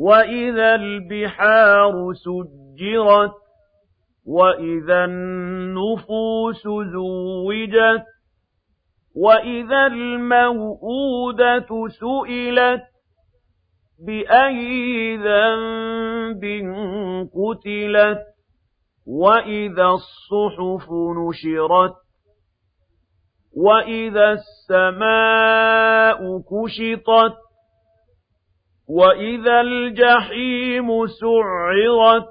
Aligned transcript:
وإذا 0.00 0.74
البحار 0.74 2.12
سجرت 2.14 3.32
وإذا 4.26 5.04
النفوس 5.04 6.62
زوجت 6.92 8.04
وإذا 9.16 9.86
الموءودة 9.86 11.68
سئلت 11.88 12.82
بأي 14.06 15.16
ذنب 15.16 16.44
قتلت 17.34 18.18
وإذا 19.06 19.86
الصحف 19.86 20.88
نشرت 20.92 21.94
وإذا 23.56 24.32
السماء 24.32 26.18
كشطت 26.40 27.36
وإذا 28.90 29.60
الجحيم 29.60 31.06
سعرت 31.06 32.26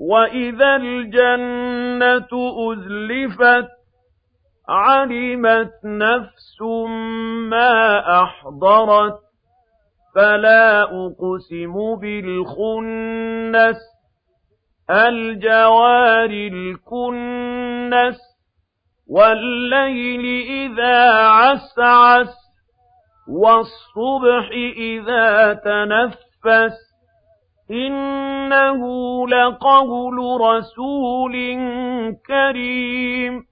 وإذا 0.00 0.76
الجنة 0.76 2.28
أزلفت 2.72 3.68
علمت 4.68 5.72
نفس 5.84 6.62
ما 7.50 7.98
أحضرت 8.22 9.18
فلا 10.14 10.82
أقسم 10.82 11.74
بالخنس 12.00 13.76
الجوار 14.90 16.30
الكنس 16.30 18.18
والليل 19.08 20.24
إذا 20.50 21.12
عسعس 21.12 22.41
والصبح 23.28 24.50
إذا 24.76 25.52
تنفس 25.54 26.92
إنه 27.70 28.82
لقول 29.28 30.40
رسول 30.40 31.32
كريم 32.26 33.42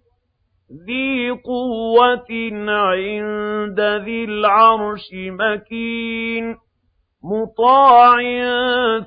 ذي 0.87 1.31
قوة 1.31 2.31
عند 2.69 3.81
ذي 3.81 4.25
العرش 4.25 5.09
مكين 5.15 6.57
مطاع 7.25 8.17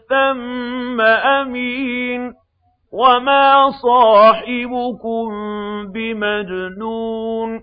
ثم 0.10 1.02
أمين 1.02 2.34
وما 2.94 3.70
صاحبكم 3.70 5.28
بمجنون 5.92 7.62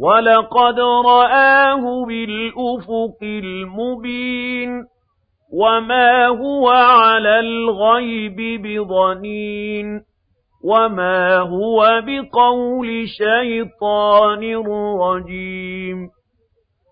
ولقد 0.00 0.80
رآه 1.06 2.04
بالأفق 2.06 3.22
المبين 3.22 4.84
وما 5.52 6.26
هو 6.26 6.68
على 6.68 7.40
الغيب 7.40 8.36
بضنين 8.62 10.02
وما 10.64 11.38
هو 11.38 12.02
بقول 12.06 13.08
شيطان 13.08 14.56
رجيم 15.00 16.08